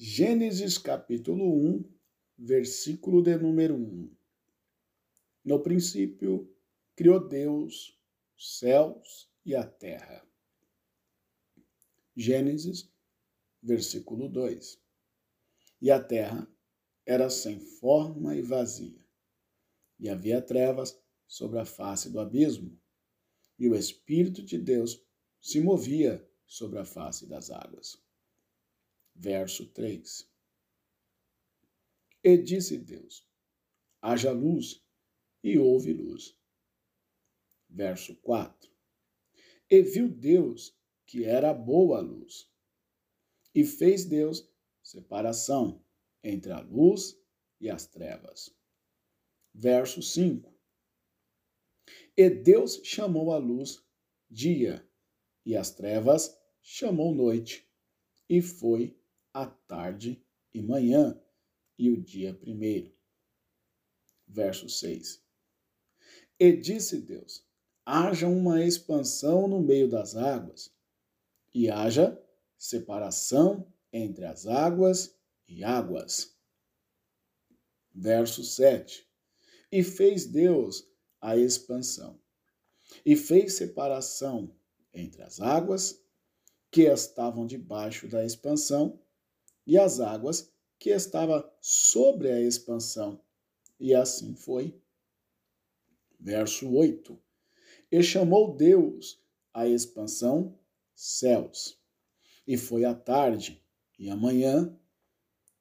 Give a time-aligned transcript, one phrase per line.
[0.00, 1.84] Gênesis capítulo 1,
[2.38, 4.08] versículo de número 1.
[5.44, 6.48] No princípio,
[6.94, 7.98] criou Deus
[8.36, 10.24] os céus e a terra.
[12.14, 12.88] Gênesis,
[13.60, 14.80] versículo 2.
[15.82, 16.48] E a terra
[17.04, 19.04] era sem forma e vazia,
[19.98, 20.96] e havia trevas
[21.26, 22.80] sobre a face do abismo,
[23.58, 25.04] e o Espírito de Deus
[25.40, 28.00] se movia sobre a face das águas
[29.18, 30.30] verso 3.
[32.22, 33.26] E disse Deus:
[34.00, 34.82] haja luz,
[35.42, 36.36] e houve luz.
[37.68, 38.70] Verso 4.
[39.70, 42.50] E viu Deus que era boa a luz,
[43.54, 44.48] e fez Deus
[44.82, 45.84] separação
[46.22, 47.18] entre a luz
[47.60, 48.54] e as trevas.
[49.52, 50.54] Verso 5.
[52.16, 53.82] E Deus chamou a luz
[54.30, 54.86] dia,
[55.44, 57.66] e as trevas chamou noite,
[58.28, 58.97] e foi
[59.32, 61.18] a tarde e manhã,
[61.78, 62.92] e o dia primeiro.
[64.26, 65.22] Verso 6.
[66.38, 67.44] E disse Deus:
[67.84, 70.70] haja uma expansão no meio das águas,
[71.54, 72.20] e haja
[72.58, 76.36] separação entre as águas e águas.
[77.94, 79.08] Verso 7.
[79.72, 80.86] E fez Deus
[81.20, 82.20] a expansão,
[83.04, 84.54] e fez separação
[84.92, 86.02] entre as águas
[86.70, 89.00] que estavam debaixo da expansão
[89.68, 93.22] e as águas que estava sobre a expansão.
[93.78, 94.80] E assim foi.
[96.18, 97.20] Verso 8.
[97.92, 100.58] E chamou Deus a expansão
[100.94, 101.78] céus.
[102.46, 103.62] E foi a tarde
[103.98, 104.74] e amanhã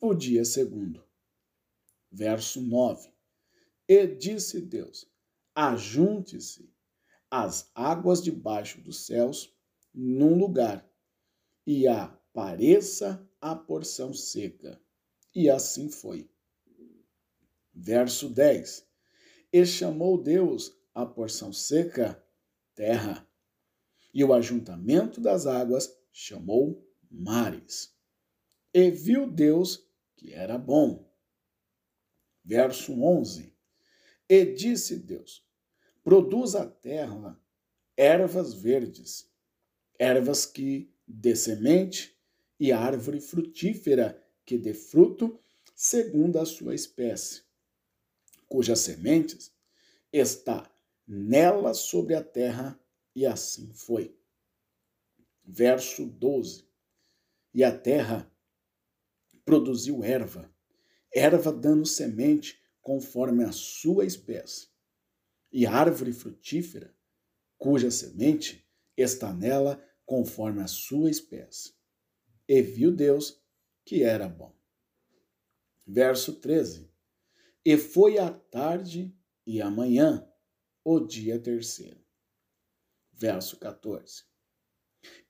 [0.00, 1.04] o dia segundo.
[2.10, 3.12] Verso 9.
[3.86, 5.06] E disse Deus:
[5.54, 6.72] Ajunte-se
[7.30, 9.54] as águas debaixo dos céus
[9.92, 10.88] num lugar,
[11.66, 14.80] e apareça a porção seca.
[15.34, 16.28] E assim foi.
[17.72, 18.86] Verso 10.
[19.52, 22.22] E chamou Deus a porção seca
[22.74, 23.28] terra,
[24.12, 27.94] e o ajuntamento das águas chamou mares.
[28.72, 29.86] E viu Deus
[30.16, 31.08] que era bom.
[32.44, 33.54] Verso 11.
[34.28, 35.44] E disse Deus:
[36.02, 37.40] Produz a terra
[37.96, 39.30] ervas verdes,
[39.98, 42.18] ervas que dê semente
[42.60, 45.40] e árvore frutífera que dê fruto
[45.74, 47.42] segundo a sua espécie,
[48.46, 49.50] cujas sementes
[50.12, 50.70] está
[51.08, 52.78] nela sobre a terra,
[53.14, 54.14] e assim foi.
[55.42, 56.68] Verso 12.
[57.54, 58.30] E a terra
[59.42, 60.54] produziu erva,
[61.12, 64.68] erva dando semente conforme a sua espécie,
[65.50, 66.94] e árvore frutífera,
[67.56, 71.79] cuja semente está nela conforme a sua espécie
[72.50, 73.40] e viu Deus
[73.84, 74.52] que era bom.
[75.86, 76.90] Verso 13.
[77.64, 79.16] E foi a tarde
[79.46, 80.28] e a manhã,
[80.82, 82.04] o dia terceiro.
[83.12, 84.24] Verso 14.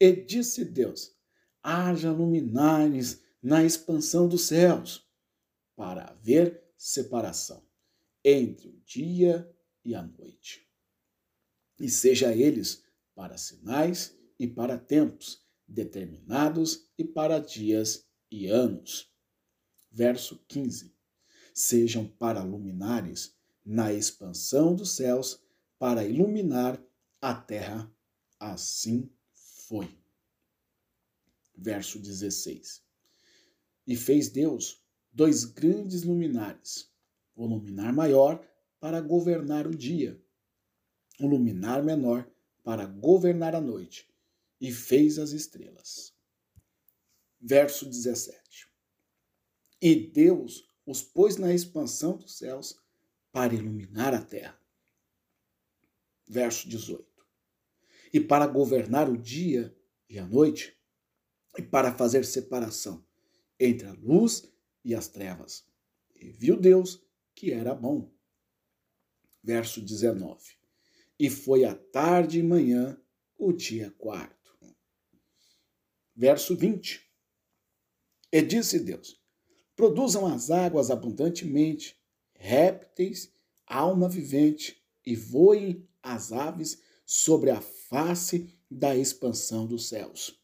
[0.00, 1.14] E disse Deus:
[1.62, 5.06] haja luminares na expansão dos céus,
[5.76, 7.62] para haver separação
[8.24, 9.54] entre o dia
[9.84, 10.66] e a noite.
[11.78, 12.82] E seja eles
[13.14, 15.39] para sinais e para tempos,
[15.70, 19.10] determinados e para dias e anos.
[19.90, 20.92] Verso 15:
[21.54, 25.40] Sejam para luminares na expansão dos céus,
[25.78, 26.82] para iluminar
[27.20, 27.90] a terra.
[28.38, 29.10] Assim
[29.68, 29.88] foi.
[31.56, 32.82] Verso 16:
[33.86, 34.82] E fez Deus
[35.12, 36.90] dois grandes luminares,
[37.34, 38.44] o luminar maior
[38.80, 40.20] para governar o dia,
[41.20, 42.28] o luminar menor
[42.62, 44.09] para governar a noite
[44.60, 46.14] e fez as estrelas.
[47.40, 48.68] Verso 17.
[49.80, 52.78] E Deus os pôs na expansão dos céus
[53.32, 54.60] para iluminar a terra.
[56.28, 57.08] Verso 18.
[58.12, 59.74] E para governar o dia
[60.08, 60.76] e a noite,
[61.56, 63.04] e para fazer separação
[63.58, 64.52] entre a luz
[64.84, 65.64] e as trevas.
[66.14, 67.02] E viu Deus
[67.34, 68.12] que era bom.
[69.42, 70.58] Verso 19.
[71.18, 73.00] E foi a tarde e manhã
[73.38, 74.39] o dia quarto
[76.20, 77.00] verso 20.
[78.30, 79.18] E disse Deus:
[79.74, 81.96] Produzam as águas abundantemente,
[82.34, 83.32] répteis,
[83.66, 90.38] alma vivente, e voem as aves sobre a face da expansão dos céus.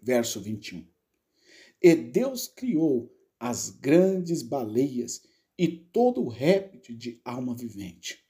[0.00, 0.86] Verso 21.
[1.82, 5.22] E Deus criou as grandes baleias
[5.58, 8.24] e todo o réptil de alma vivente,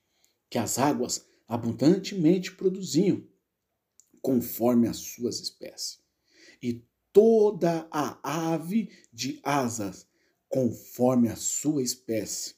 [0.50, 3.25] que as águas abundantemente produziam,
[4.20, 6.04] conforme as suas espécies
[6.64, 6.82] e
[7.12, 10.08] toda a ave de asas,
[10.49, 12.55] conforme a sua espécie.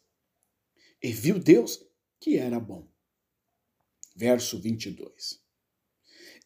[1.03, 1.85] E viu Deus
[2.20, 2.88] que era bom.
[4.14, 5.43] Verso 22.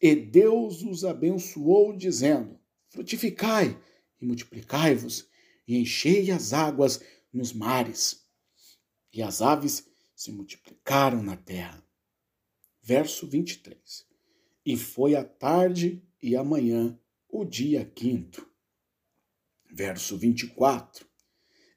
[0.01, 2.59] E Deus os abençoou, dizendo:
[2.89, 3.79] Frutificai
[4.19, 5.29] e multiplicai-vos,
[5.67, 6.99] e enchei as águas
[7.31, 8.25] nos mares.
[9.13, 11.85] E as aves se multiplicaram na terra.
[12.81, 14.07] Verso 23.
[14.65, 16.99] E foi a tarde e a manhã,
[17.31, 18.47] o dia quinto.
[19.71, 21.07] Verso 24.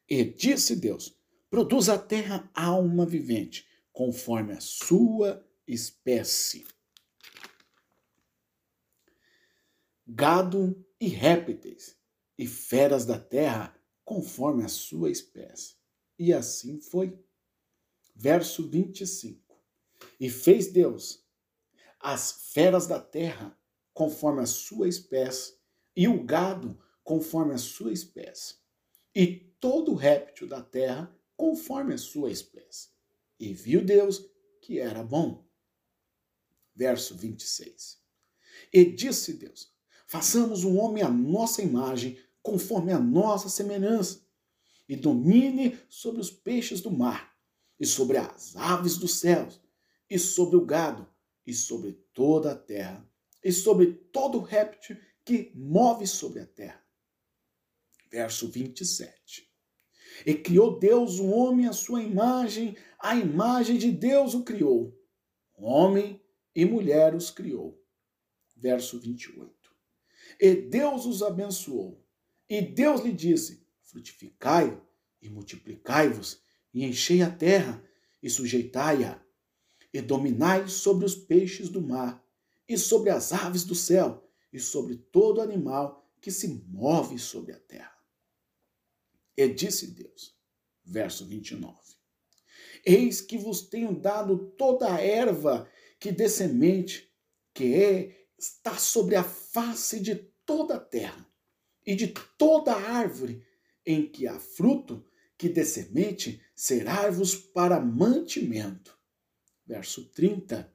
[0.09, 1.17] E disse Deus:
[1.49, 6.67] Produz a terra alma vivente, conforme a sua espécie.
[10.07, 11.97] Gado e répteis,
[12.37, 13.75] e feras da terra,
[14.05, 15.77] conforme a sua espécie.
[16.19, 17.19] E assim foi.
[18.15, 19.43] Verso 25.
[20.21, 21.25] E fez Deus
[22.05, 23.59] as feras da terra,
[23.95, 25.55] conforme a sua espécie,
[25.97, 28.57] e o gado, conforme a sua espécie,
[29.15, 29.27] e
[29.61, 32.89] todo réptil da terra, conforme a sua espécie.
[33.39, 34.25] E viu Deus
[34.61, 35.47] que era bom.
[36.75, 38.03] Verso 26.
[38.73, 39.73] E disse Deus:
[40.07, 44.21] Façamos um homem à nossa imagem, conforme a nossa semelhança,
[44.89, 47.35] e domine sobre os peixes do mar,
[47.79, 49.61] e sobre as aves dos céus,
[50.11, 51.09] e sobre o gado,
[51.47, 53.09] e sobre toda a terra,
[53.45, 56.83] e sobre todo réptil que move sobre a terra.
[58.11, 59.47] Verso 27.
[60.25, 64.99] E criou Deus o homem à sua imagem, a imagem de Deus o criou.
[65.55, 66.23] Homem
[66.55, 67.81] e mulher os criou.
[68.57, 69.53] Verso 28.
[70.41, 72.03] E Deus os abençoou.
[72.49, 74.81] E Deus lhe disse: Frutificai
[75.21, 76.41] e multiplicai-vos,
[76.73, 77.83] e enchei a terra,
[78.23, 79.21] e sujeitai-a,
[79.93, 82.24] e dominai sobre os peixes do mar,
[82.69, 87.59] e sobre as aves do céu, e sobre todo animal que se move sobre a
[87.59, 87.99] terra.
[89.37, 90.35] E disse Deus,
[90.85, 91.77] verso 29,
[92.87, 95.69] Eis que vos tenho dado toda a erva
[95.99, 97.11] que dê semente,
[97.53, 100.15] que é, está sobre a face de
[100.47, 101.27] toda a terra,
[101.87, 102.09] e de
[102.39, 103.45] toda árvore
[103.85, 105.07] em que há fruto,
[105.37, 108.99] que dê semente, será-vos para mantimento.
[109.67, 110.73] Verso 30.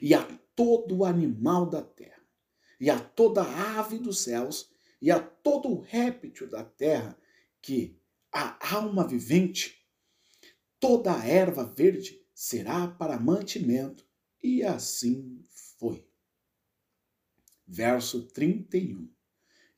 [0.00, 2.22] E a todo animal da terra,
[2.80, 3.42] e a toda
[3.78, 4.70] ave dos céus,
[5.00, 7.18] e a todo réptil da terra,
[7.60, 7.98] que
[8.32, 9.86] a alma vivente,
[10.80, 14.06] toda a erva verde será para mantimento.
[14.42, 15.44] E assim
[15.78, 16.04] foi
[17.66, 19.08] verso 31.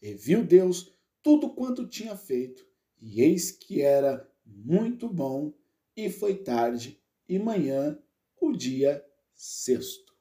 [0.01, 0.93] E viu Deus
[1.23, 2.67] tudo quanto tinha feito,
[3.01, 5.55] e eis que era muito bom,
[5.97, 7.99] e foi tarde e manhã,
[8.41, 9.05] o dia
[9.35, 10.14] sexto.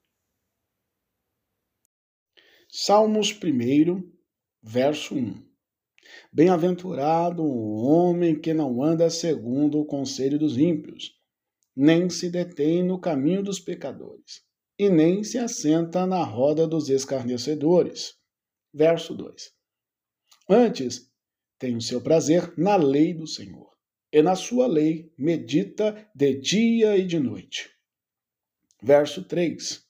[2.75, 4.11] Salmos 1,
[4.59, 5.45] verso 1.
[6.33, 11.13] Bem-aventurado o homem que não anda segundo o conselho dos ímpios,
[11.75, 14.41] nem se detém no caminho dos pecadores
[14.75, 18.15] e nem se assenta na roda dos escarnecedores.
[18.73, 19.51] Verso 2.
[20.49, 21.11] Antes,
[21.59, 23.69] tem o seu prazer na lei do Senhor,
[24.11, 27.69] e na sua lei medita de dia e de noite.
[28.81, 29.82] Verso 3.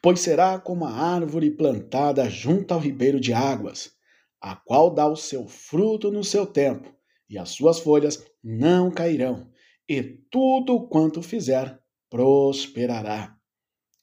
[0.00, 3.92] Pois será como a árvore plantada junto ao ribeiro de águas,
[4.40, 6.92] a qual dá o seu fruto no seu tempo,
[7.28, 9.50] e as suas folhas não cairão,
[9.88, 13.36] e tudo quanto fizer prosperará.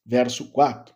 [0.05, 0.95] Verso 4.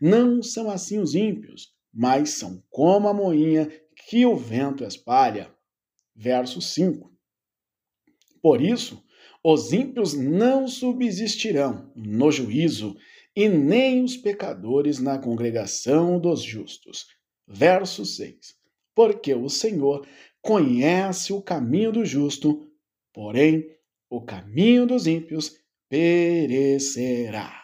[0.00, 3.68] Não são assim os ímpios, mas são como a moinha
[4.08, 5.52] que o vento espalha.
[6.14, 7.10] Verso 5.
[8.40, 9.02] Por isso,
[9.42, 12.96] os ímpios não subsistirão no juízo,
[13.34, 17.06] e nem os pecadores na congregação dos justos.
[17.46, 18.54] Verso 6.
[18.94, 20.06] Porque o Senhor
[20.40, 22.68] conhece o caminho do justo,
[23.12, 23.66] porém
[24.10, 25.56] o caminho dos ímpios
[25.88, 27.61] perecerá.